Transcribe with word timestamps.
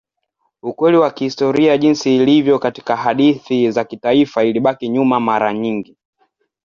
Ukweli 0.63 0.97
wa 0.97 1.11
kihistoria 1.11 1.77
jinsi 1.77 2.15
ilivyo 2.15 2.59
katika 2.59 2.95
hadithi 2.95 3.71
za 3.71 3.83
kitaifa 3.83 4.43
ilibaki 4.43 4.89
nyuma 4.89 5.19
mara 5.19 5.53
nyingi. 5.53 5.97